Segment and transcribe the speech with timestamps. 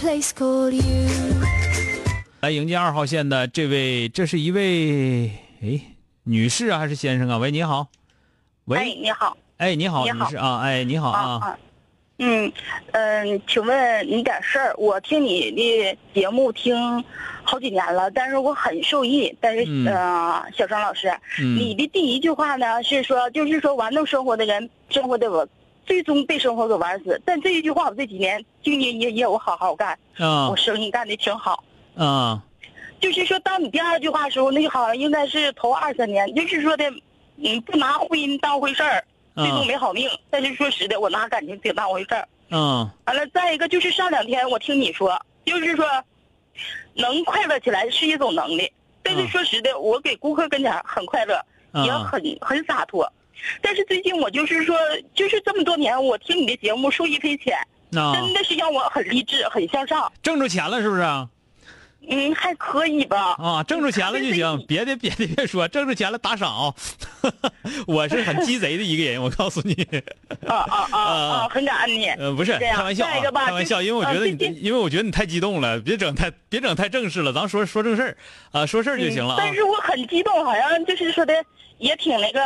[0.00, 0.82] Place called you.
[2.40, 5.30] 来迎接二号线的这位，这是一位
[5.62, 5.78] 哎
[6.24, 7.36] 女士啊还是先生啊？
[7.36, 7.86] 喂，你好。
[8.64, 11.58] 喂，哎，你好，哎，你好，你好女士啊，哎，你好啊
[12.16, 12.50] 嗯
[12.92, 14.74] 嗯，请问你点事儿？
[14.78, 16.74] 我听你的节目听
[17.42, 19.34] 好几年了，但是我很受益。
[19.40, 25.46] 但是，嗯呃，小张老师，你嗯的第一句话呢是说，就是说玩弄生活的人，生活的我，
[25.86, 27.20] 最终被生活给玩死。
[27.24, 31.64] 但这一句话，我这几年经营业业我好好干，啊我生意干的挺好。
[31.96, 32.42] 啊
[33.00, 36.84] 就是说，当你第二句话的时候，那好像应该是头二三年，就是说的，
[37.36, 39.02] 嗯，不拿婚姻当回事儿，
[39.34, 40.06] 最终啊没好命。
[40.28, 42.28] 但是说实的，我拿感情挺当回事儿。
[42.50, 45.86] 啊完了，再一个就是上两天我听你说，就是说，
[46.92, 48.70] 能快乐起来是一种能力。
[49.02, 51.42] 但是嗯说实的，我给顾客跟前很快乐，
[51.82, 53.10] 也啊很很洒脱。
[53.60, 54.76] 但是最近我就是说，
[55.14, 57.56] 就是这么多年，我听你的节目受益匪浅，
[58.00, 58.12] 啊！
[58.14, 60.10] 真的是让我很励志、很向上。
[60.22, 61.28] 挣着钱了是不是啊？
[62.08, 63.34] 嗯，还可以吧。
[63.38, 66.74] 啊，挣着钱了就行，别的别的别说，挣着钱了打赏啊！
[67.86, 69.74] 我是很鸡贼的一个人，我告诉你，
[70.46, 70.98] 啊啊啊
[71.44, 71.48] 啊！
[71.48, 72.06] 很感恩你。
[72.08, 78.16] 呃，不是开玩笑开玩笑，因为我觉得你，因为我觉得你太激动了，别整太别整太正式了，咱说说正事儿
[78.50, 79.54] 啊，说事儿就行了但。
[79.54, 81.34] 是我很激动，好像就是说的
[81.78, 82.40] 也挺那个，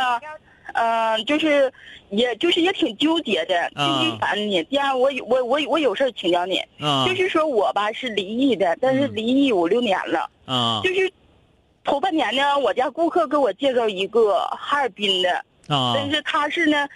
[0.73, 1.71] 呃，就是
[2.09, 3.55] 也就是也挺纠结的。
[3.75, 4.01] 啊。
[4.01, 7.05] 第一烦你，第二我有我我我有事儿请教你，啊。
[7.07, 9.15] 就是说我吧是离异的，但是嗯。
[9.15, 10.81] 离异五六年了，啊。
[10.83, 11.11] 就是
[11.83, 15.31] 头半年呢，我家顾客给我介绍一个哈尔滨的，
[15.67, 15.93] 啊。
[15.95, 16.87] 但是他是呢，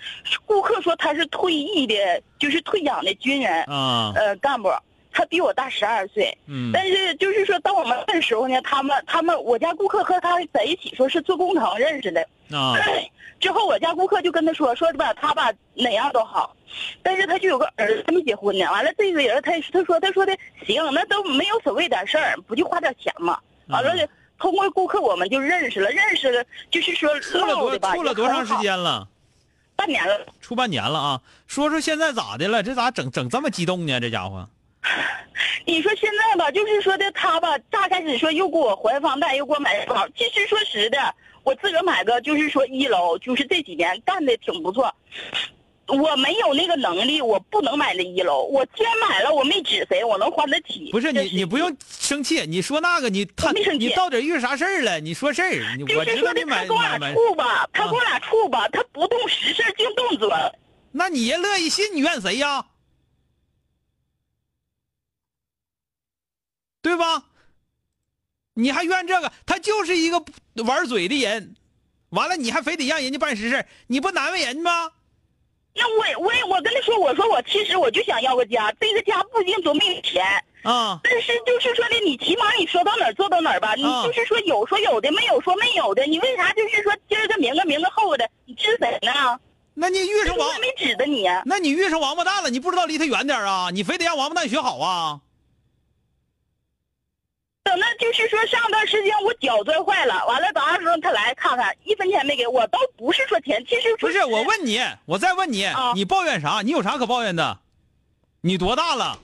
[0.45, 1.95] 顾客说他是退役的，
[2.39, 4.11] 就是退养的军人，啊。
[4.15, 4.69] 呃干部，
[5.11, 6.35] 他比我大十二岁。
[6.47, 12.21] 嗯但是就是说，当我们那时候呢，他们他们我家顾客和他在一起，说是做工程认识的。
[12.51, 12.75] 啊
[13.39, 16.53] 之后我家顾客就跟他说，说吧，他吧哪样都好，
[17.01, 18.65] 但是他就有个儿子还没结婚呢。
[18.65, 20.37] 完了，这个人他他说他说的
[20.67, 23.39] 行，那都没有所谓点事儿，不就花点钱嘛。
[23.67, 28.53] 完了，通过顾客我们就认识了，认识了，就是说处了多处了多长时？
[28.57, 29.07] 间了？
[29.77, 30.25] 半年了。
[30.41, 31.21] 处半年了啊！
[31.47, 32.61] 说说现在咋的了？
[32.61, 34.01] 这咋整整这么激动呢？
[34.01, 34.49] 这家伙
[35.65, 40.09] 你说现在吧，就是说的他吧，大开始说又给我还房贷，又给我买房。
[40.17, 40.97] 其实说实的，
[41.43, 44.93] 我自个儿买个就是说一楼，就是这几年干的挺不错。
[45.87, 48.43] 我没有那个能力，我不能买那一楼。
[48.43, 50.91] 我既然买了，我没指谁，我能还得起。
[50.91, 54.99] 不是你你不用生气，你说那个你他你到底遇啥事儿了？
[54.99, 60.29] 你说事儿，你我就是说的他跟我俩处吧，他跟我俩处吧，他不动实事，净动嘴。
[60.91, 62.63] 那你也乐意信，你怨谁呀？
[66.81, 67.23] 对吧？
[68.53, 69.31] 你还怨这个？
[69.45, 70.23] 他就是一个
[70.65, 71.55] 玩嘴的人，
[72.09, 74.91] 完了你还非得让人家办实事，你不难为人吗？
[75.75, 80.23] 那我我也我跟他说，我说我其实我就想要个家，这个家不一定多没有钱。
[80.63, 89.39] 啊但是就是说的，你起码你说到哪儿做到哪儿吧，你啊就是说有说有的，没有说没有的，你为啥就是说今儿个明个明个后的，你治谁呢？
[89.73, 91.43] 那你遇上我也，没指着你呀。
[91.45, 93.69] 那你遇上王八蛋了，你不知道离他远点啊？
[93.71, 95.21] 你非得让王八蛋学好啊？
[97.63, 106.61] 等那就是说上段时间我脚摔坏了，完了早上时候他来看看，一分钱没给我，都不是说钱，其实不是，我问你，我再问你，啊你抱怨啥？
[106.61, 107.59] 你有啥可抱怨的？
[108.41, 109.19] 你多大了？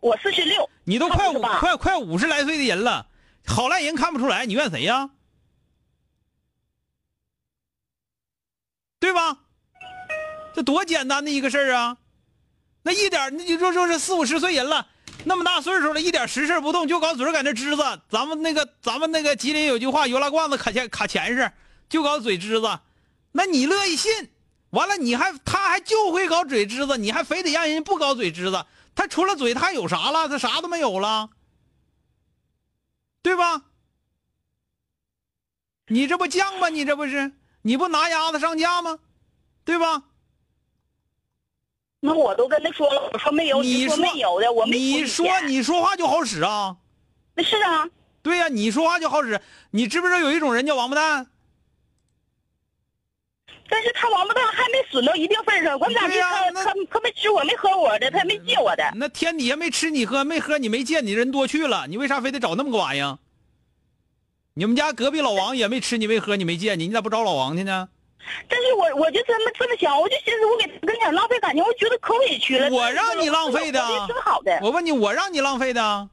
[0.00, 3.06] 我四十六，你都快五他58快快五十来岁的人了，
[3.46, 5.10] 好赖人看不出来，你怨谁呀？
[9.00, 9.38] 对吧？
[10.54, 11.98] 这多简单的一个事儿啊！
[12.82, 14.88] 那一点，那就说说是四五十岁人了，
[15.28, 17.82] 那么大岁数了，一点实事不动，就搞嘴搁那支子。
[18.08, 21.52] 咱们那个，咱们那个吉林有句话，油拉罐子卡钱卡钱似，
[21.86, 22.80] 就搞嘴支子。
[23.32, 24.10] 那你乐意信？
[24.70, 28.64] 完了，你还他还就会搞嘴支子，你还非得让人不搞嘴支子。
[28.94, 30.28] 他除了嘴，他还有啥了？
[30.28, 31.28] 他啥都没有了。
[33.20, 33.62] 对吧？
[35.88, 36.70] 你这不犟吗？
[36.70, 38.98] 你这不是你不拿鸭子上架吗？
[39.64, 40.04] 对吧？
[42.08, 46.76] 那我都跟他说了，我说没有，说你说没有的，我没你说你说话就好使啊。
[47.34, 47.88] 那是啊，
[48.22, 49.40] 对呀、你说话就好使。
[49.70, 51.26] 你知不知道有一种人叫王八蛋？
[53.70, 58.90] 但是他王八蛋还没损到一定份上，我们俩对呀那他他他没吃我，没喝我的，他没借我的。
[58.96, 63.18] 那天底下没吃你喝，没喝你没借，你人多去了，你为啥非得找那么个玩意儿？
[64.54, 67.90] 你们家隔壁老王也没吃你没喝你没借你，你咋不找老王去呢？
[68.48, 72.68] 但是我我就这么这么想，我就寻思我给他跟前浪费感情，我觉得可委屈了。
[72.70, 76.08] 我让你浪费的我挺好的，我问你，我让你浪费的？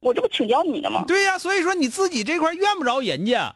[0.00, 1.04] 我这不请教你的吗？
[1.06, 3.54] 对呀、所以说你自己这块怨不着人家，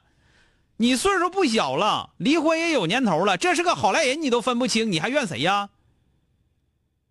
[0.77, 5.71] 你岁数不小了，离婚也有年头了，这是个好赖人你都分不清，你还怨谁呀？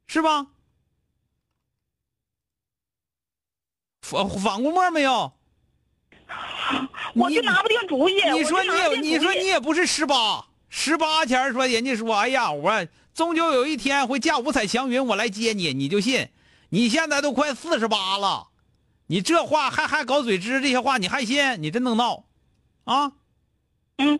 [0.07, 0.47] 是吧？
[4.01, 5.33] 反反过沫没有？
[7.13, 8.15] 你 我就拿不定主意。
[8.31, 16.29] 你说你也你说你也不是十八，十八前儿说人家说哎呀，我终究有一天会驾五彩祥云，我来接你，你就信？
[16.69, 18.47] 你现在都快四十八了，
[19.07, 21.61] 你这话还还搞嘴支这些话你还信？
[21.61, 22.25] 你真能闹，
[22.83, 23.13] 啊，
[23.97, 24.19] 嗯，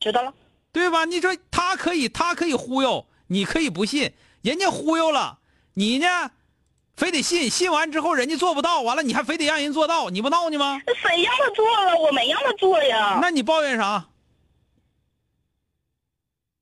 [0.00, 0.34] 知道了。
[0.72, 1.04] 对吧？
[1.04, 4.12] 你说他可以他可以忽悠，你可以不信，
[4.42, 5.38] 人家忽悠了，
[5.74, 6.32] 你呢，
[6.96, 10.80] 非得信，信完之后人家做不到，完了你还非得让人做到，你不闹呢吗？
[10.86, 11.96] 那谁让他做了？
[11.96, 13.18] 我没让他做呀。
[13.20, 14.06] 那你抱怨啥？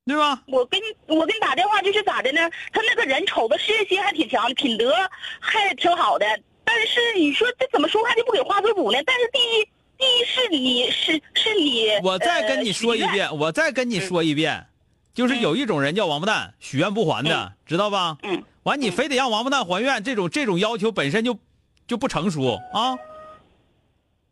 [0.05, 0.41] 对吧？
[0.47, 2.41] 我给你，我给你打电话就是咋的呢？
[2.73, 4.93] 他那个人瞅着事业心还挺强的，品德
[5.39, 6.25] 还挺好的。
[6.65, 8.97] 但是你说这怎么说话就不给画嘴补呢？
[9.05, 9.63] 但是第一，
[9.97, 14.65] 第一是你是是你，我再跟你说一遍，我再跟你说一遍，
[15.13, 18.17] 就是有一种人叫王八蛋，许愿不还的，知道吧？
[18.23, 18.43] 嗯。
[18.63, 21.37] 完，你非得让王八蛋还愿，这种这种要求本身就
[21.85, 22.97] 就不成熟啊，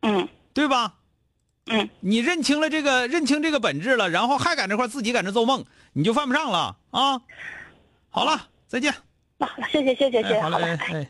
[0.01, 0.95] 嗯对吧？
[1.67, 5.63] 嗯，你认清了这个认清这个本质了，然后还搁那块自己搁那做梦，
[5.93, 7.21] 你就犯不上了啊。
[8.09, 8.93] 好了，再见。
[9.37, 11.07] 那好了，谢谢谢谢谢谢，哎，好了，好吧哎。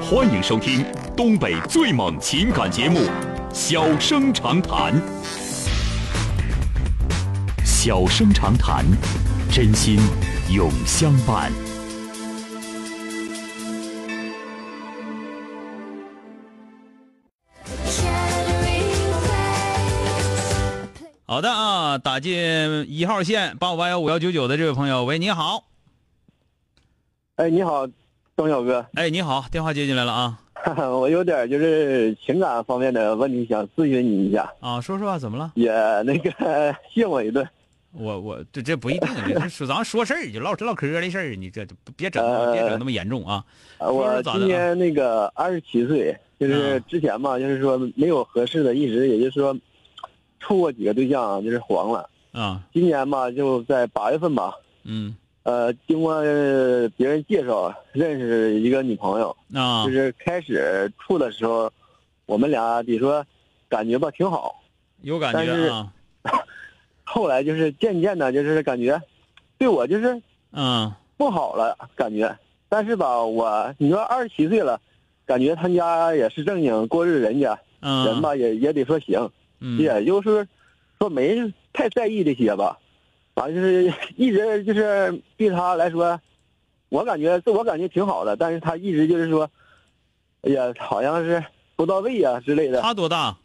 [0.00, 0.84] 欢迎收听
[1.16, 3.00] 东北最猛情感节目
[3.52, 4.94] 《小生长谈》。
[7.64, 8.84] 小生长谈，
[9.50, 9.98] 真心
[10.50, 11.52] 永相伴。
[21.26, 25.64] 好的啊，打进一号线八五八幺五幺九九的这位朋友，喂，你好，
[27.36, 27.86] 哎，你好，
[28.34, 30.38] 东晓哥，哎，你好，电话接进来了啊
[31.00, 35.52] 我有点就是情感方面的问题想咨询你一下，啊，说说吧，怎么了？
[35.54, 35.72] 也
[36.02, 37.46] 那个 训我一顿。
[37.94, 43.44] 我我这这不一定，这说咱说事儿就唠唠嗑的事儿，你这这别整呃别整那么严重啊。
[43.80, 49.54] 我今年那个二十七岁，就是嗯之前嘛，就是说没有合适的，一直也就是说
[50.40, 52.08] 处过几个对象，就是黄了。
[52.32, 54.54] 啊，今年吧，就在八月份吧，
[54.84, 61.72] 嗯呃，经过呃别人介绍认识一个女朋友，啊就是开始处的时候，
[62.26, 63.26] 我们俩得说
[63.68, 64.62] 感觉吧挺好，
[65.02, 65.92] 有感但是觉啊，
[67.02, 69.00] 后来就是渐渐的，就是感觉
[69.58, 70.22] 对我就是
[70.52, 72.38] 嗯不好了，感觉。
[72.68, 74.80] 但是吧，我你说二十七岁了，
[75.26, 79.28] 感觉他家也是正经过日人家，嗯，人吧也也得说行，
[79.60, 80.46] 嗯，也就是
[80.98, 82.78] 说没太在意这些吧。
[83.34, 86.20] 完就是一直就是对他来说，
[86.88, 89.50] 我感觉自我感觉挺好的，但是他一直就是说，
[90.42, 91.42] 哎呀，好像是
[91.76, 92.80] 不到位啊、之类的。
[92.82, 93.36] 他多大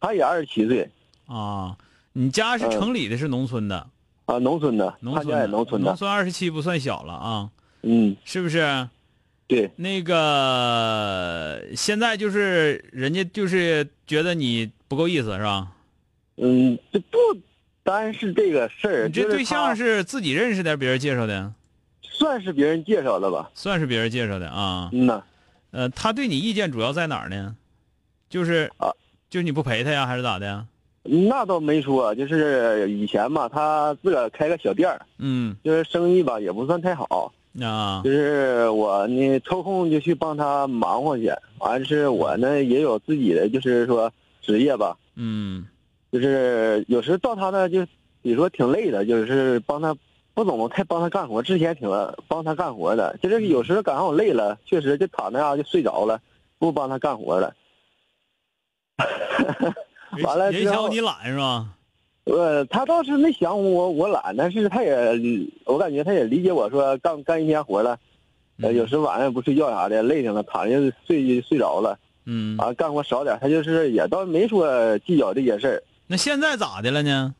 [0.00, 0.90] 他也二十七岁
[1.26, 1.76] 啊？
[2.12, 3.86] 你家是嗯城里的，是农村的？
[4.26, 7.50] 啊，农村的，他家也农村的，农村的，村二十七不算小了啊，
[7.82, 8.88] 嗯，是不是？
[9.46, 15.72] 对，那个现在就是人家就是觉得你不够意思是吧？
[16.36, 17.16] 嗯，这不
[17.88, 21.50] 单是这个事儿，你这对象是自己认识的，别人介绍的？
[22.02, 23.50] 算是别人介绍的吧？
[23.54, 24.90] 算是别人介绍的啊。
[24.92, 25.22] 嗯呐，
[25.70, 27.56] 呃，他对你意见主要在哪儿呢？
[28.28, 28.92] 就是啊，
[29.30, 30.66] 就是你不陪他呀，还是咋的呀？
[31.04, 45.64] 那倒没说，就是以前嘛，他自个儿开个小店儿，嗯，就是生意吧也不算太好，啊就是我呢抽空就去帮他忙活去，完是我呢也有自己的就是说职业吧，嗯
[46.10, 47.84] 就是有时到他那就
[48.22, 49.94] 比如说挺累的，就是帮他
[50.34, 51.88] 不怎么太帮他干活，之前挺
[52.26, 56.20] 帮他干活的，就是有时候赶上我累了，确实就躺那样就睡着了，
[56.58, 57.54] 不帮他干活了。
[60.24, 61.68] 完了之后人嫌你懒是吧？
[62.24, 65.18] 呃，他倒是没想我我懒，但是他也
[65.64, 67.98] 我感觉他也理解我说干干一天活了，
[68.60, 75.82] 呃，嗯有时晚上也不睡觉啥的，累挺了，躺下睡睡着了，嗯，完、干活少点，他就是也倒没说计较这些事儿。
[76.08, 77.34] 那现在咋的了呢？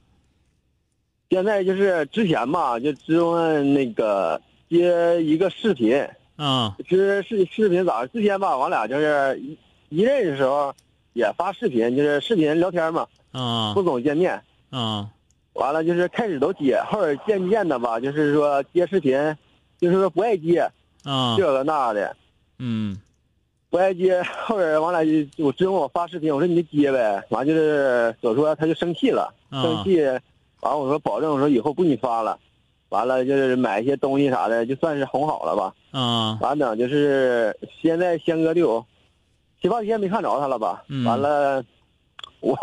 [1.31, 6.07] 现在就是之前吧，就知问那个接一个视频，
[6.37, 8.07] 啊是视视频咋？
[8.07, 9.59] 之前吧，我俩就是一
[9.89, 10.75] 一认识的时候
[11.15, 14.41] 也发视频，就是视频聊天嘛，啊不总见面。
[14.71, 15.11] 啊
[15.55, 19.37] 完了就是开始都接，后来渐渐的吧，就是说接视频，
[19.81, 20.61] 就是说不爱接
[21.05, 22.17] 啊这个那的，
[22.59, 22.97] 嗯
[23.71, 24.23] 不爱接。
[24.47, 27.23] 后来完了就我知道我发视频，我说你就接呗。
[27.31, 30.03] 完就是我说他就生气了，啊生气，
[30.61, 32.39] 完了我说保证我说以后不给你发了。
[32.89, 35.75] 完了就是买一些东西啥的，就算是哄好了吧。
[35.91, 38.85] 啊完整就是现在相隔得有
[39.61, 40.85] 七八天没看着他了吧？
[40.89, 41.63] 嗯完了，
[42.41, 42.57] 我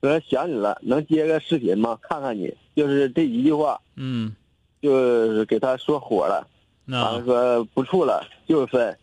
[0.00, 1.98] 我想你了，能接个视频吗？
[2.02, 4.36] 看看你，就是这一句话，嗯
[4.80, 6.46] 就是给他说火了。
[6.86, 8.96] 完了说不处了，就是分。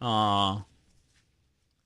[0.00, 0.62] 啊，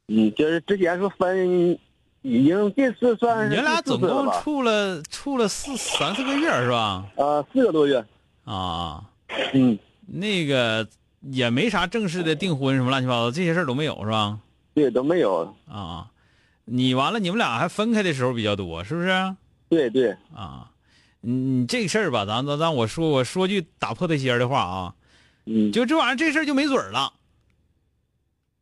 [0.09, 1.79] 嗯，就是之前说分，
[2.23, 4.31] 已经这次算是你俩总共？
[4.43, 7.05] 处了处了四三四个月是吧？
[7.17, 8.05] 呃，四个多月。
[8.45, 9.05] 啊，
[9.53, 10.89] 嗯，那个
[11.21, 14.39] 也没啥正式的订婚什么乱七八糟这些事儿都没有是吧？
[14.75, 15.55] 对，都没有。
[15.71, 16.11] 啊，
[16.65, 19.37] 你完了，你们俩还分开的时候比较多，是不是？
[19.69, 20.71] 对对，啊，
[21.21, 24.95] 你这个事儿吧，咱咱咱我说我说句打破的心儿的话啊，
[25.45, 27.13] 嗯，就这玩意儿这事儿就没准儿了，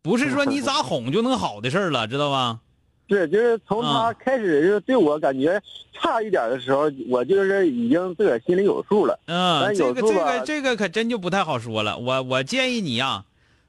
[0.06, 2.60] 不是说你咋哄就能好的事儿了，知道吧？
[3.08, 5.60] 是就是从他啊开始就对我感觉
[5.92, 9.18] 差一点的时候，我就是已经自个儿心里有数了。
[9.26, 11.98] 嗯，这个这个这个可真就不太好说了。
[11.98, 13.24] 我我建议你呀、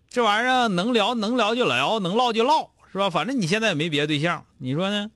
[0.09, 3.09] 这玩意儿能聊能聊就聊，能唠就唠，是吧？
[3.09, 5.11] 反正你现在也没别的对象，你说呢？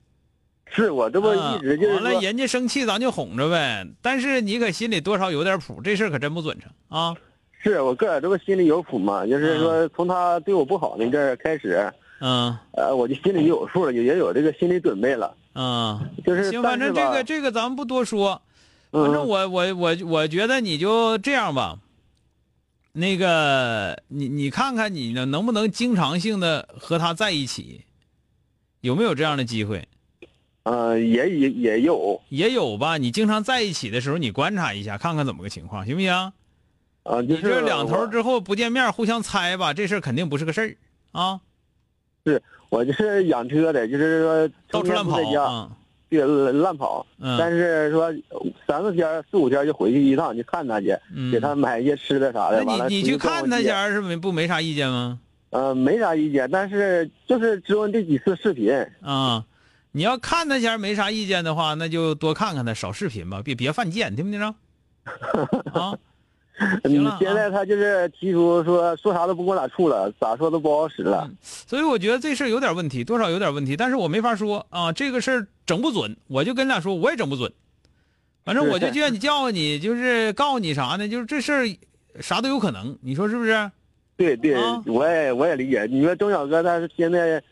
[0.74, 3.86] 是我这不啊一直就是完了，人家生气咱就哄着呗。
[4.00, 7.14] 但是你可心里多少有点谱，这事儿可真不准成啊。
[7.62, 15.34] 是我个人这不心里有谱嘛，就是说从他对我不好那阵儿开始，嗯呃，我就心里有数了，也也有这个心理准备了。
[15.54, 18.40] 嗯，就是行，反正这个这个咱们不多说。
[18.90, 21.78] 反正嗯我我我我觉得你就这样吧。
[22.94, 27.86] 那个，你你看看你能能不能经常性的和他在一起，
[28.82, 29.88] 有没有这样的机会？
[30.64, 32.98] 呃，也也也有也有吧。
[32.98, 36.32] 你经常在一起的时候，你观察一下，看看怎么个情况，行不行？
[37.02, 40.76] 啊，就你是这两头我之后不见面，互相猜吧，这事儿肯定不是个事儿
[41.12, 41.40] 啊。
[42.24, 42.40] 是
[42.70, 45.70] 我就是养车的，就是说到处乱跑啊，
[46.08, 47.04] 对，乱跑。
[47.18, 48.12] 嗯但是说
[48.66, 52.62] 三四天、四五天就回去一趟，去看他去，嗯给他买一些吃的啥的。
[52.64, 55.18] 那你你去看他街前儿是没不没啥意见吗？
[55.50, 59.44] 呃，没啥意见，但是就是只有这几次视频，啊，
[59.90, 64.54] 你要看他前儿没啥意见的话，那就多看看他，少视频吧，别别犯贱，听没听着？
[65.78, 65.98] 啊，
[66.84, 71.28] 嗯，现在他就是提出说说啥都不跟我俩处了，咋说都不好使了。
[71.42, 77.52] 所以我觉得这事儿有点问题，多少有点问题，但是我没法说啊，这个事儿整不准，我就跟俩说，我也整不准，
[78.44, 81.08] 反正我就叫你叫你，就是告诉你啥呢？
[81.08, 81.66] 就是这事儿
[82.20, 83.70] 啥都有可能，你说是不是？
[84.16, 85.88] 对对，啊我也我也理解。
[85.90, 87.42] 你说钟小哥他是现在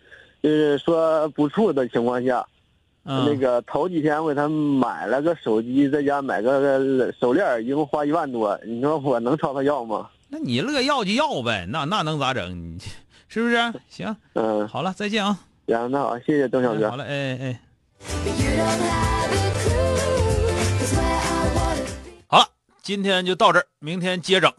[0.42, 2.46] 就是说不处的情况下，
[3.04, 8.58] 嗯，那个头几天我给他买了个手机，在家买个手链，一共花一万多。
[8.66, 10.08] 你说我能朝他要吗？
[10.28, 12.54] 那你乐要就要呗，那那能咋整？
[12.56, 12.78] 你
[13.28, 13.56] 是不是？
[13.88, 15.38] 行，嗯，好了，再见啊。
[15.66, 16.96] 行，那好，谢谢邓小哥哎好。
[16.96, 17.60] 了，哎哎。
[18.02, 19.96] But you don't have a clue.
[20.78, 22.24] 'Cause where I wanna be.
[22.28, 22.46] 好了，
[22.82, 24.52] 今天就到这儿，明天接整。